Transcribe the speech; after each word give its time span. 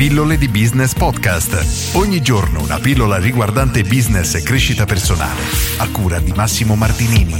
Pillole 0.00 0.38
di 0.38 0.48
Business 0.48 0.94
Podcast. 0.94 1.94
Ogni 1.94 2.22
giorno 2.22 2.62
una 2.62 2.78
pillola 2.78 3.18
riguardante 3.18 3.82
business 3.82 4.34
e 4.34 4.42
crescita 4.42 4.86
personale. 4.86 5.42
A 5.76 5.90
cura 5.90 6.18
di 6.20 6.32
Massimo 6.32 6.74
Martinini. 6.74 7.34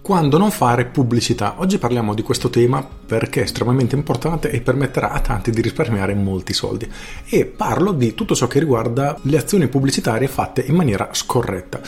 Quando 0.00 0.38
non 0.38 0.50
fare 0.50 0.86
pubblicità? 0.86 1.56
Oggi 1.58 1.76
parliamo 1.76 2.14
di 2.14 2.22
questo 2.22 2.48
tema 2.48 2.82
perché 2.82 3.40
è 3.40 3.42
estremamente 3.42 3.94
importante 3.94 4.50
e 4.50 4.62
permetterà 4.62 5.10
a 5.10 5.20
tanti 5.20 5.50
di 5.50 5.60
risparmiare 5.60 6.14
molti 6.14 6.54
soldi. 6.54 6.90
E 7.28 7.44
parlo 7.44 7.92
di 7.92 8.14
tutto 8.14 8.34
ciò 8.34 8.46
che 8.46 8.58
riguarda 8.58 9.18
le 9.24 9.36
azioni 9.36 9.68
pubblicitarie 9.68 10.28
fatte 10.28 10.64
in 10.66 10.76
maniera 10.76 11.10
scorretta. 11.12 11.80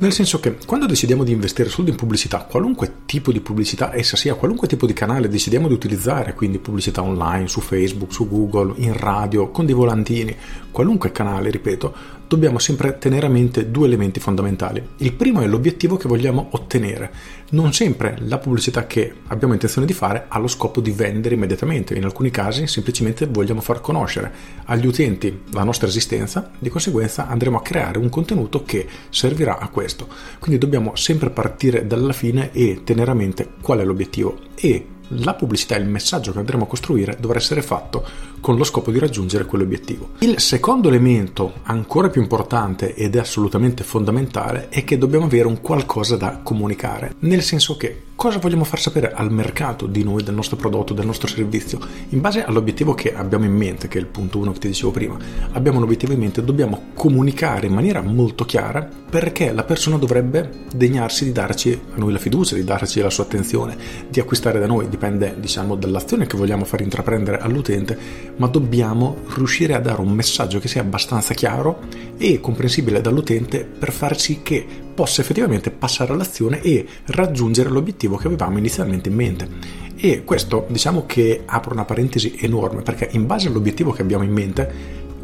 Nel 0.00 0.12
senso 0.12 0.38
che 0.38 0.58
quando 0.64 0.86
decidiamo 0.86 1.24
di 1.24 1.32
investire 1.32 1.68
soldi 1.68 1.90
in 1.90 1.96
pubblicità, 1.96 2.44
qualunque 2.44 2.98
tipo 3.04 3.32
di 3.32 3.40
pubblicità 3.40 3.92
essa 3.92 4.16
sia, 4.16 4.36
qualunque 4.36 4.68
tipo 4.68 4.86
di 4.86 4.92
canale 4.92 5.28
decidiamo 5.28 5.66
di 5.66 5.74
utilizzare, 5.74 6.34
quindi 6.34 6.58
pubblicità 6.58 7.02
online, 7.02 7.48
su 7.48 7.60
Facebook, 7.60 8.12
su 8.12 8.28
Google, 8.28 8.74
in 8.76 8.96
radio, 8.96 9.50
con 9.50 9.66
dei 9.66 9.74
volantini, 9.74 10.36
qualunque 10.70 11.10
canale, 11.10 11.50
ripeto, 11.50 11.94
dobbiamo 12.28 12.58
sempre 12.58 12.98
tenere 12.98 13.26
a 13.26 13.30
mente 13.30 13.70
due 13.70 13.86
elementi 13.86 14.20
fondamentali. 14.20 14.86
Il 14.98 15.14
primo 15.14 15.40
è 15.40 15.46
l'obiettivo 15.46 15.96
che 15.96 16.08
vogliamo 16.08 16.48
ottenere. 16.50 17.10
Non 17.50 17.72
sempre 17.72 18.18
la 18.20 18.38
pubblicità 18.38 18.86
che 18.86 19.12
abbiamo 19.28 19.54
intenzione 19.54 19.86
di 19.86 19.94
fare 19.94 20.26
ha 20.28 20.38
lo 20.38 20.46
scopo 20.46 20.82
di 20.82 20.90
vendere 20.90 21.34
immediatamente, 21.34 21.94
in 21.94 22.04
alcuni 22.04 22.30
casi 22.30 22.66
semplicemente 22.66 23.26
vogliamo 23.26 23.62
far 23.62 23.80
conoscere 23.80 24.30
agli 24.66 24.86
utenti 24.86 25.44
la 25.52 25.64
nostra 25.64 25.88
esistenza, 25.88 26.50
di 26.58 26.68
conseguenza 26.68 27.26
andremo 27.26 27.56
a 27.56 27.62
creare 27.62 27.98
un 27.98 28.10
contenuto 28.10 28.62
che 28.62 28.86
servirà 29.08 29.58
a 29.58 29.68
questo. 29.68 30.06
Quindi 30.38 30.58
dobbiamo 30.58 30.94
sempre 30.94 31.30
partire 31.30 31.86
dalla 31.86 32.12
fine 32.12 32.52
e 32.52 32.82
tenere 32.84 33.10
a 33.10 33.14
mente 33.14 33.52
qual 33.62 33.78
è 33.78 33.84
l'obiettivo 33.84 34.36
e 34.54 34.86
la 35.08 35.34
pubblicità 35.34 35.76
e 35.76 35.80
il 35.80 35.88
messaggio 35.88 36.32
che 36.32 36.38
andremo 36.38 36.64
a 36.64 36.66
costruire 36.66 37.16
dovrà 37.18 37.38
essere 37.38 37.62
fatto 37.62 38.06
con 38.40 38.56
lo 38.56 38.64
scopo 38.64 38.90
di 38.90 38.98
raggiungere 38.98 39.44
quell'obiettivo. 39.44 40.10
Il 40.18 40.38
secondo 40.40 40.88
elemento, 40.88 41.54
ancora 41.64 42.08
più 42.08 42.20
importante 42.20 42.94
ed 42.94 43.16
è 43.16 43.18
assolutamente 43.18 43.84
fondamentale, 43.84 44.68
è 44.68 44.84
che 44.84 44.98
dobbiamo 44.98 45.26
avere 45.26 45.48
un 45.48 45.60
qualcosa 45.60 46.16
da 46.16 46.40
comunicare, 46.42 47.14
nel 47.20 47.42
senso 47.42 47.76
che 47.76 48.02
cosa 48.18 48.40
vogliamo 48.40 48.64
far 48.64 48.80
sapere 48.80 49.12
al 49.12 49.30
mercato 49.30 49.86
di 49.86 50.02
noi, 50.02 50.24
del 50.24 50.34
nostro 50.34 50.56
prodotto, 50.56 50.92
del 50.92 51.06
nostro 51.06 51.28
servizio, 51.28 51.78
in 52.08 52.20
base 52.20 52.42
all'obiettivo 52.42 52.92
che 52.92 53.14
abbiamo 53.14 53.44
in 53.44 53.54
mente, 53.54 53.86
che 53.86 53.98
è 53.98 54.00
il 54.00 54.08
punto 54.08 54.38
1 54.38 54.50
che 54.54 54.58
ti 54.58 54.66
dicevo 54.66 54.90
prima. 54.90 55.16
Abbiamo 55.52 55.76
un 55.76 55.84
obiettivo 55.84 56.14
in 56.14 56.18
mente, 56.18 56.42
dobbiamo 56.42 56.86
comunicare 56.94 57.68
in 57.68 57.74
maniera 57.74 58.02
molto 58.02 58.44
chiara 58.44 58.88
perché 59.08 59.52
la 59.52 59.62
persona 59.62 59.98
dovrebbe 59.98 60.50
degnarsi 60.74 61.26
di 61.26 61.30
darci 61.30 61.80
a 61.94 61.96
noi 61.96 62.10
la 62.10 62.18
fiducia, 62.18 62.56
di 62.56 62.64
darci 62.64 63.00
la 63.00 63.08
sua 63.08 63.22
attenzione, 63.22 63.76
di 64.08 64.18
acquistare 64.18 64.58
da 64.58 64.66
noi, 64.66 64.88
dipende 64.88 65.36
diciamo 65.38 65.76
dall'azione 65.76 66.26
che 66.26 66.36
vogliamo 66.36 66.64
far 66.64 66.80
intraprendere 66.80 67.38
all'utente 67.38 67.96
ma 68.34 68.48
dobbiamo 68.48 69.18
riuscire 69.36 69.74
a 69.74 69.78
dare 69.78 70.00
un 70.00 70.10
messaggio 70.10 70.58
che 70.58 70.66
sia 70.66 70.80
abbastanza 70.80 71.34
chiaro 71.34 71.82
e 72.18 72.40
comprensibile 72.40 73.00
dall'utente 73.00 73.64
per 73.64 73.92
far 73.92 74.18
sì 74.18 74.40
che 74.42 74.86
possa 74.98 75.20
effettivamente 75.20 75.70
passare 75.70 76.12
all'azione 76.12 76.60
e 76.60 76.84
raggiungere 77.04 77.70
l'obiettivo 77.70 78.16
che 78.16 78.26
avevamo 78.26 78.58
inizialmente 78.58 79.08
in 79.08 79.14
mente. 79.14 79.48
E 79.94 80.24
questo 80.24 80.66
diciamo 80.68 81.06
che 81.06 81.42
apre 81.46 81.72
una 81.72 81.84
parentesi 81.84 82.34
enorme 82.40 82.82
perché 82.82 83.08
in 83.12 83.24
base 83.24 83.46
all'obiettivo 83.46 83.92
che 83.92 84.02
abbiamo 84.02 84.24
in 84.24 84.32
mente 84.32 84.72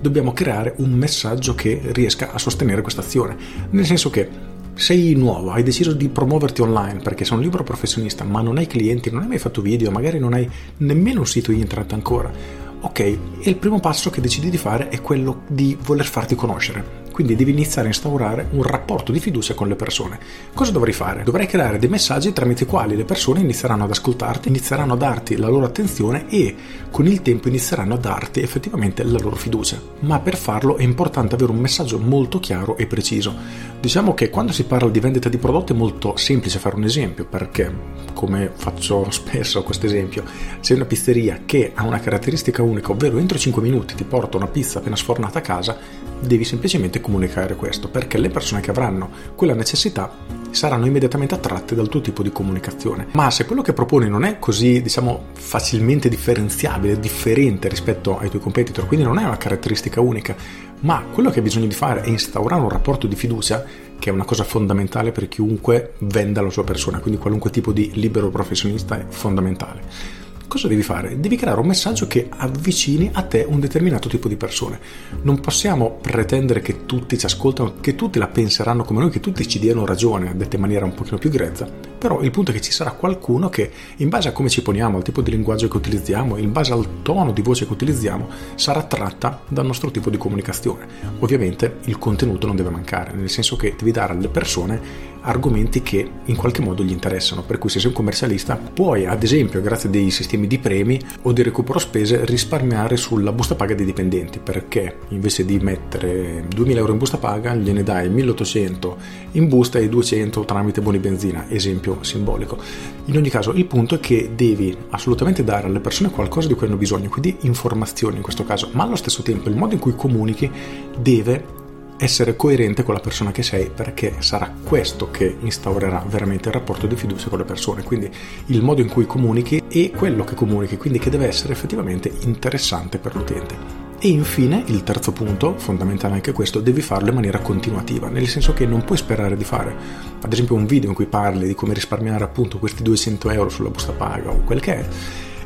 dobbiamo 0.00 0.32
creare 0.32 0.74
un 0.76 0.92
messaggio 0.92 1.56
che 1.56 1.80
riesca 1.86 2.30
a 2.30 2.38
sostenere 2.38 2.82
questa 2.82 3.00
azione. 3.00 3.36
Nel 3.70 3.84
senso 3.84 4.10
che 4.10 4.28
sei 4.74 5.14
nuovo, 5.14 5.50
hai 5.50 5.64
deciso 5.64 5.92
di 5.92 6.08
promuoverti 6.08 6.60
online 6.60 7.00
perché 7.00 7.24
sei 7.24 7.36
un 7.36 7.42
libero 7.42 7.64
professionista, 7.64 8.22
ma 8.22 8.42
non 8.42 8.58
hai 8.58 8.68
clienti, 8.68 9.10
non 9.10 9.22
hai 9.22 9.28
mai 9.28 9.38
fatto 9.38 9.60
video, 9.60 9.90
magari 9.90 10.20
non 10.20 10.34
hai 10.34 10.48
nemmeno 10.76 11.18
un 11.18 11.26
sito 11.26 11.50
internet 11.50 11.92
ancora 11.94 12.62
Ok, 12.84 13.00
e 13.00 13.18
il 13.40 13.56
primo 13.56 13.80
passo 13.80 14.10
che 14.10 14.20
decidi 14.20 14.50
di 14.50 14.58
fare 14.58 14.90
è 14.90 15.00
quello 15.00 15.40
di 15.48 15.74
voler 15.84 16.04
farti 16.04 16.34
conoscere. 16.34 17.03
Quindi 17.14 17.36
devi 17.36 17.52
iniziare 17.52 17.86
a 17.86 17.92
instaurare 17.92 18.48
un 18.50 18.64
rapporto 18.64 19.12
di 19.12 19.20
fiducia 19.20 19.54
con 19.54 19.68
le 19.68 19.76
persone. 19.76 20.18
Cosa 20.52 20.72
dovrei 20.72 20.92
fare? 20.92 21.22
Dovrei 21.22 21.46
creare 21.46 21.78
dei 21.78 21.88
messaggi 21.88 22.32
tramite 22.32 22.64
i 22.64 22.66
quali 22.66 22.96
le 22.96 23.04
persone 23.04 23.38
inizieranno 23.38 23.84
ad 23.84 23.90
ascoltarti, 23.90 24.48
inizieranno 24.48 24.94
a 24.94 24.96
darti 24.96 25.36
la 25.36 25.46
loro 25.46 25.64
attenzione 25.64 26.28
e 26.28 26.56
con 26.90 27.06
il 27.06 27.22
tempo 27.22 27.46
inizieranno 27.46 27.94
a 27.94 27.98
darti 27.98 28.40
effettivamente 28.40 29.04
la 29.04 29.18
loro 29.20 29.36
fiducia. 29.36 29.80
Ma 30.00 30.18
per 30.18 30.36
farlo 30.36 30.76
è 30.76 30.82
importante 30.82 31.36
avere 31.36 31.52
un 31.52 31.58
messaggio 31.58 32.00
molto 32.00 32.40
chiaro 32.40 32.76
e 32.76 32.88
preciso. 32.88 33.32
Diciamo 33.80 34.12
che 34.12 34.28
quando 34.28 34.50
si 34.50 34.64
parla 34.64 34.90
di 34.90 34.98
vendita 34.98 35.28
di 35.28 35.38
prodotti 35.38 35.72
è 35.72 35.76
molto 35.76 36.16
semplice 36.16 36.58
fare 36.58 36.74
un 36.74 36.82
esempio 36.82 37.26
perché, 37.26 37.72
come 38.12 38.50
faccio 38.52 39.08
spesso 39.12 39.62
questo 39.62 39.86
esempio, 39.86 40.24
se 40.58 40.74
una 40.74 40.84
pizzeria 40.84 41.42
che 41.46 41.70
ha 41.76 41.84
una 41.84 42.00
caratteristica 42.00 42.60
unica, 42.62 42.90
ovvero 42.90 43.18
entro 43.18 43.38
5 43.38 43.62
minuti 43.62 43.94
ti 43.94 44.02
porta 44.02 44.36
una 44.36 44.48
pizza 44.48 44.80
appena 44.80 44.96
sfornata 44.96 45.38
a 45.38 45.42
casa, 45.42 45.78
devi 46.20 46.44
semplicemente 46.44 47.00
comunicare 47.04 47.54
questo, 47.54 47.88
perché 47.88 48.16
le 48.16 48.30
persone 48.30 48.62
che 48.62 48.70
avranno 48.70 49.10
quella 49.34 49.52
necessità 49.52 50.10
saranno 50.50 50.86
immediatamente 50.86 51.34
attratte 51.34 51.74
dal 51.74 51.88
tuo 51.88 52.00
tipo 52.00 52.22
di 52.22 52.32
comunicazione. 52.32 53.08
Ma 53.12 53.30
se 53.30 53.44
quello 53.44 53.60
che 53.60 53.74
proponi 53.74 54.08
non 54.08 54.24
è 54.24 54.38
così, 54.38 54.80
diciamo, 54.80 55.26
facilmente 55.34 56.08
differenziabile, 56.08 56.98
differente 56.98 57.68
rispetto 57.68 58.18
ai 58.18 58.30
tuoi 58.30 58.40
competitor, 58.40 58.86
quindi 58.86 59.04
non 59.04 59.18
è 59.18 59.24
una 59.24 59.36
caratteristica 59.36 60.00
unica, 60.00 60.34
ma 60.80 61.04
quello 61.12 61.28
che 61.28 61.38
hai 61.38 61.44
bisogno 61.44 61.66
di 61.66 61.74
fare 61.74 62.00
è 62.00 62.08
instaurare 62.08 62.62
un 62.62 62.70
rapporto 62.70 63.06
di 63.06 63.16
fiducia, 63.16 63.64
che 63.98 64.10
è 64.10 64.12
una 64.12 64.24
cosa 64.24 64.44
fondamentale 64.44 65.12
per 65.12 65.28
chiunque 65.28 65.94
venda 65.98 66.40
la 66.40 66.50
sua 66.50 66.64
persona, 66.64 67.00
quindi 67.00 67.20
qualunque 67.20 67.50
tipo 67.50 67.72
di 67.72 67.90
libero 67.94 68.30
professionista 68.30 68.98
è 68.98 69.04
fondamentale 69.08 70.22
cosa 70.46 70.68
devi 70.68 70.82
fare? 70.82 71.18
Devi 71.20 71.36
creare 71.36 71.60
un 71.60 71.66
messaggio 71.66 72.06
che 72.06 72.28
avvicini 72.28 73.10
a 73.12 73.22
te 73.22 73.44
un 73.48 73.60
determinato 73.60 74.08
tipo 74.08 74.28
di 74.28 74.36
persone. 74.36 74.78
Non 75.22 75.40
possiamo 75.40 75.98
pretendere 76.00 76.60
che 76.60 76.86
tutti 76.86 77.18
ci 77.18 77.26
ascoltano, 77.26 77.74
che 77.80 77.94
tutti 77.94 78.18
la 78.18 78.28
penseranno 78.28 78.84
come 78.84 79.00
noi, 79.00 79.10
che 79.10 79.20
tutti 79.20 79.46
ci 79.46 79.58
diano 79.58 79.86
ragione, 79.86 80.36
detta 80.36 80.56
in 80.56 80.62
maniera 80.62 80.84
un 80.84 80.94
pochino 80.94 81.18
più 81.18 81.30
grezza, 81.30 81.68
però 82.04 82.20
il 82.20 82.30
punto 82.30 82.50
è 82.50 82.54
che 82.54 82.60
ci 82.60 82.72
sarà 82.72 82.92
qualcuno 82.92 83.48
che 83.48 83.70
in 83.96 84.08
base 84.08 84.28
a 84.28 84.32
come 84.32 84.48
ci 84.48 84.62
poniamo, 84.62 84.98
al 84.98 85.02
tipo 85.02 85.22
di 85.22 85.30
linguaggio 85.30 85.68
che 85.68 85.76
utilizziamo, 85.76 86.36
in 86.36 86.52
base 86.52 86.72
al 86.72 87.02
tono 87.02 87.32
di 87.32 87.42
voce 87.42 87.66
che 87.66 87.72
utilizziamo, 87.72 88.28
sarà 88.56 88.82
tratta 88.82 89.42
dal 89.48 89.64
nostro 89.64 89.90
tipo 89.90 90.10
di 90.10 90.18
comunicazione. 90.18 90.86
Ovviamente 91.20 91.78
il 91.84 91.98
contenuto 91.98 92.46
non 92.46 92.56
deve 92.56 92.70
mancare, 92.70 93.12
nel 93.14 93.30
senso 93.30 93.56
che 93.56 93.74
devi 93.76 93.90
dare 93.90 94.12
alle 94.12 94.28
persone 94.28 95.12
argomenti 95.24 95.82
che 95.82 96.08
in 96.24 96.36
qualche 96.36 96.62
modo 96.62 96.82
gli 96.82 96.90
interessano, 96.90 97.42
per 97.42 97.58
cui 97.58 97.70
se 97.70 97.78
sei 97.78 97.88
un 97.88 97.94
commercialista 97.94 98.56
puoi 98.56 99.06
ad 99.06 99.22
esempio 99.22 99.60
grazie 99.60 99.88
a 99.88 99.92
dei 99.92 100.10
sistemi 100.10 100.46
di 100.46 100.58
premi 100.58 101.00
o 101.22 101.32
di 101.32 101.42
recupero 101.42 101.78
spese 101.78 102.24
risparmiare 102.24 102.96
sulla 102.96 103.32
busta 103.32 103.54
paga 103.54 103.74
dei 103.74 103.86
dipendenti, 103.86 104.38
perché 104.38 104.98
invece 105.08 105.44
di 105.44 105.58
mettere 105.58 106.44
2000 106.48 106.78
euro 106.78 106.92
in 106.92 106.98
busta 106.98 107.18
paga 107.18 107.54
gliene 107.54 107.82
dai 107.82 108.08
1800 108.08 108.96
in 109.32 109.48
busta 109.48 109.78
e 109.78 109.88
200 109.88 110.44
tramite 110.44 110.80
buoni 110.80 110.98
benzina, 110.98 111.46
esempio 111.48 111.98
simbolico. 112.02 112.58
In 113.06 113.16
ogni 113.16 113.30
caso 113.30 113.52
il 113.52 113.66
punto 113.66 113.96
è 113.96 114.00
che 114.00 114.32
devi 114.34 114.76
assolutamente 114.90 115.44
dare 115.44 115.66
alle 115.66 115.80
persone 115.80 116.10
qualcosa 116.10 116.48
di 116.48 116.54
cui 116.54 116.66
hanno 116.66 116.76
bisogno, 116.76 117.08
quindi 117.08 117.36
informazioni 117.40 118.16
in 118.16 118.22
questo 118.22 118.44
caso, 118.44 118.68
ma 118.72 118.84
allo 118.84 118.96
stesso 118.96 119.22
tempo 119.22 119.48
il 119.48 119.56
modo 119.56 119.74
in 119.74 119.80
cui 119.80 119.94
comunichi 119.94 120.50
deve 120.98 121.62
essere 121.96 122.36
coerente 122.36 122.82
con 122.82 122.94
la 122.94 123.00
persona 123.00 123.30
che 123.30 123.42
sei 123.42 123.70
perché 123.70 124.16
sarà 124.18 124.52
questo 124.62 125.10
che 125.10 125.36
instaurerà 125.40 126.04
veramente 126.08 126.48
il 126.48 126.54
rapporto 126.54 126.86
di 126.86 126.96
fiducia 126.96 127.28
con 127.28 127.38
le 127.38 127.44
persone 127.44 127.82
quindi 127.82 128.10
il 128.46 128.62
modo 128.62 128.80
in 128.80 128.88
cui 128.88 129.06
comunichi 129.06 129.62
e 129.68 129.90
quello 129.90 130.24
che 130.24 130.34
comunichi 130.34 130.76
quindi 130.76 130.98
che 130.98 131.10
deve 131.10 131.26
essere 131.26 131.52
effettivamente 131.52 132.12
interessante 132.20 132.98
per 132.98 133.14
l'utente. 133.14 133.82
E 134.04 134.08
infine 134.08 134.62
il 134.66 134.82
terzo 134.82 135.12
punto, 135.12 135.56
fondamentale 135.56 136.12
anche 136.12 136.32
questo, 136.32 136.60
devi 136.60 136.82
farlo 136.82 137.08
in 137.08 137.14
maniera 137.14 137.38
continuativa, 137.38 138.10
nel 138.10 138.28
senso 138.28 138.52
che 138.52 138.66
non 138.66 138.84
puoi 138.84 138.98
sperare 138.98 139.34
di 139.34 139.44
fare, 139.44 139.74
ad 140.20 140.30
esempio, 140.30 140.56
un 140.56 140.66
video 140.66 140.90
in 140.90 140.94
cui 140.94 141.06
parli 141.06 141.46
di 141.46 141.54
come 141.54 141.72
risparmiare 141.72 142.22
appunto 142.22 142.58
questi 142.58 142.82
200 142.82 143.30
euro 143.30 143.48
sulla 143.48 143.70
busta 143.70 143.92
paga 143.92 144.30
o 144.30 144.42
quel 144.44 144.60
che 144.60 144.74
è, 144.74 144.86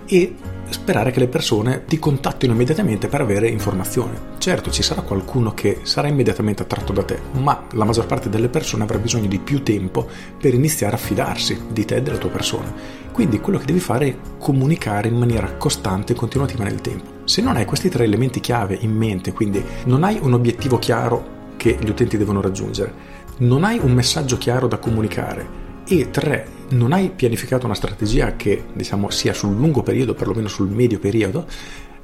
e 0.09 0.35
sperare 0.71 1.11
che 1.11 1.21
le 1.21 1.29
persone 1.29 1.85
ti 1.87 1.99
contattino 1.99 2.53
immediatamente 2.53 3.09
per 3.09 3.21
avere 3.21 3.49
informazioni. 3.49 4.17
Certo, 4.39 4.71
ci 4.71 4.83
sarà 4.83 5.03
qualcuno 5.03 5.55
che 5.55 5.81
sarà 5.83 6.09
immediatamente 6.09 6.63
attratto 6.63 6.93
da 6.93 7.03
te, 7.03 7.19
ma 7.33 7.67
la 7.73 7.85
maggior 7.85 8.07
parte 8.07 8.29
delle 8.29 8.49
persone 8.49 8.83
avrà 8.83 8.99
bisogno 8.99 9.29
di 9.29 9.39
più 9.39 9.63
tempo 9.63 10.07
per 10.41 10.55
iniziare 10.55 10.95
a 10.95 10.99
fidarsi 10.99 11.61
di 11.71 11.85
te 11.85 11.97
e 11.97 12.03
della 12.03 12.19
tua 12.19 12.31
persona. 12.31 12.73
Quindi 13.13 13.41
quello 13.41 13.59
che 13.59 13.67
devi 13.67 13.81
fare 13.81 14.07
è 14.09 14.17
comunicare 14.39 15.09
in 15.09 15.17
maniera 15.17 15.55
costante 15.57 16.13
e 16.13 16.17
continuativa 16.17 16.65
nel 16.65 16.81
tempo. 16.81 17.17
Se 17.25 17.43
non 17.43 17.57
hai 17.57 17.65
questi 17.65 17.89
tre 17.89 18.05
elementi 18.05 18.41
chiave 18.41 18.77
in 18.81 18.95
mente, 18.95 19.33
quindi 19.33 19.63
non 19.85 20.05
hai 20.05 20.19
un 20.21 20.35
obiettivo 20.35 20.79
chiaro 20.79 21.37
che 21.57 21.77
gli 21.81 21.89
utenti 21.89 22.17
devono 22.17 22.41
raggiungere, 22.41 23.17
non 23.39 23.65
hai 23.65 23.79
un 23.83 23.93
messaggio 23.93 24.39
chiaro 24.39 24.69
da 24.69 24.79
comunicare 24.79 25.67
e 25.87 26.11
tre, 26.11 26.47
non 26.71 26.93
hai 26.93 27.11
pianificato 27.11 27.67
una 27.67 27.75
strategia 27.75 28.37
che 28.37 28.65
diciamo 28.73 29.11
sia 29.11 29.33
sul 29.33 29.55
lungo 29.55 29.83
periodo, 29.83 30.15
perlomeno 30.15 30.49
sul 30.49 30.69
medio 30.69 30.99
periodo, 30.99 31.47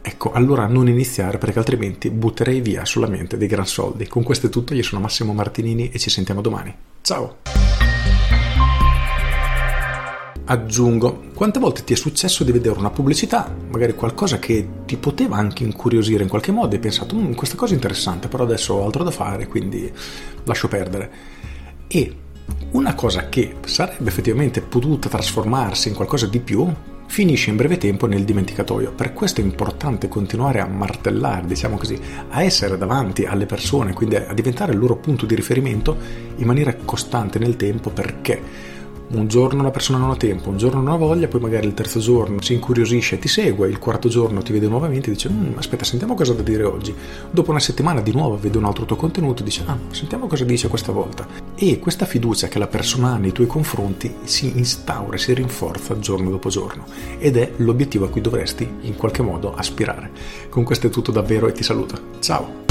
ecco, 0.00 0.32
allora 0.32 0.66
non 0.66 0.88
iniziare 0.88 1.38
perché 1.38 1.58
altrimenti 1.58 2.11
butterei 2.11 2.61
via 2.61 2.84
solamente 2.84 3.37
dei 3.37 3.49
gran 3.49 3.66
soldi. 3.66 4.06
Con 4.06 4.22
questo 4.22 4.46
è 4.46 4.50
tutto, 4.50 4.75
io 4.75 4.82
sono 4.82 5.00
Massimo 5.00 5.32
Martinini 5.32 5.90
e 5.90 5.99
ci 5.99 6.11
sentiamo 6.11 6.40
domani. 6.40 6.75
Ciao! 7.00 7.38
Aggiungo, 10.46 11.31
quante 11.34 11.58
volte 11.58 11.84
ti 11.84 11.94
è 11.94 11.96
successo 11.96 12.44
di 12.44 12.52
vedere 12.52 12.78
una 12.78 12.90
pubblicità, 12.90 13.50
magari 13.70 13.94
qualcosa 13.94 14.38
che 14.38 14.69
ti 14.84 14.99
poteva 14.99 15.37
anche 15.37 15.64
incuriosire 15.64 16.22
in 16.22 16.28
qualche 16.28 16.52
modo 16.52 16.72
e 16.72 16.75
hai 16.75 16.81
pensato, 16.82 17.16
mm, 17.16 17.32
questa 17.32 17.56
cosa 17.56 17.72
è 17.72 17.76
interessante, 17.76 18.28
però 18.28 18.44
adesso 18.44 18.75
ho 18.75 18.84
altro 18.84 19.05
da 19.05 19.11
fare, 19.11 19.46
quindi 19.46 19.90
lascio 20.44 20.69
perdere. 20.69 21.11
E 21.87 22.16
una 22.73 22.94
cosa 22.94 23.29
che 23.29 23.56
sarebbe 23.64 24.08
effettivamente 24.08 24.61
potuta 24.61 25.08
trasformarsi 25.08 25.88
in 25.88 25.94
qualcosa 25.94 26.26
di 26.26 26.41
più 26.41 26.73
finisce 27.06 27.50
in 27.50 27.56
breve 27.56 27.76
tempo 27.76 28.06
nel 28.06 28.25
dimenticatoio. 28.25 28.93
Per 28.93 29.12
questo 29.12 29.41
è 29.41 29.44
importante 29.44 30.08
continuare 30.08 30.61
a 30.61 30.67
martellare, 30.67 31.46
diciamo 31.46 31.76
così, 31.76 31.99
a 32.31 32.43
essere 32.43 32.76
davanti 32.76 33.25
alle 33.25 33.46
persone, 33.46 33.93
quindi 33.93 34.17
a 34.17 34.32
diventare 34.32 34.73
il 34.73 34.79
loro 34.79 34.96
punto 34.96 35.26
di 35.26 35.35
riferimento 35.35 35.96
in 36.37 36.46
maniera 36.46 36.75
costante 36.75 37.38
nel 37.38 37.56
tempo 37.56 37.91
perché 37.91 38.73
un 39.08 39.28
giorno 39.28 39.62
la 39.62 39.70
persona 39.70 39.98
non 39.98 40.10
ha 40.10 40.16
tempo, 40.16 40.48
un 40.48 40.56
giorno 40.56 40.80
non 40.80 40.92
ha 40.92 40.96
voglia, 40.96 41.28
poi 41.28 41.40
magari 41.40 41.66
il 41.66 41.74
terzo 41.74 41.98
giorno 41.98 42.40
si 42.40 42.54
incuriosisce 42.54 43.18
ti 43.18 43.28
segue, 43.28 43.68
il 43.68 43.78
quarto 43.78 44.08
giorno 44.08 44.42
ti 44.42 44.52
vede 44.52 44.66
nuovamente 44.66 45.10
e 45.10 45.12
dice 45.12 45.28
mm, 45.30 45.52
aspetta 45.56 45.84
sentiamo 45.84 46.14
cosa 46.14 46.32
da 46.32 46.42
dire 46.42 46.64
oggi. 46.64 46.94
Dopo 47.30 47.50
una 47.50 47.60
settimana 47.60 48.00
di 48.00 48.12
nuovo 48.12 48.38
vede 48.38 48.58
un 48.58 48.64
altro 48.64 48.84
tuo 48.84 48.96
contenuto 48.96 49.42
e 49.42 49.44
dice 49.44 49.62
ah 49.66 49.78
sentiamo 49.90 50.26
cosa 50.26 50.44
dice 50.44 50.68
questa 50.68 50.92
volta. 50.92 51.26
E 51.54 51.78
questa 51.78 52.06
fiducia 52.06 52.48
che 52.48 52.58
la 52.58 52.66
persona 52.66 53.12
ha 53.12 53.16
nei 53.16 53.32
tuoi 53.32 53.46
confronti 53.46 54.14
si 54.24 54.56
instaura, 54.56 55.16
si 55.16 55.32
rinforza 55.34 55.98
giorno 55.98 56.30
dopo 56.30 56.48
giorno 56.48 56.84
ed 57.18 57.36
è 57.36 57.52
l'obiettivo 57.56 58.06
a 58.06 58.08
cui 58.08 58.20
dovresti 58.20 58.68
in 58.82 58.96
qualche 58.96 59.22
modo 59.22 59.54
aspirare. 59.54 60.10
Con 60.48 60.64
questo 60.64 60.88
è 60.88 60.90
tutto 60.90 61.12
davvero 61.12 61.46
e 61.46 61.52
ti 61.52 61.62
saluto. 61.62 61.98
Ciao! 62.20 62.63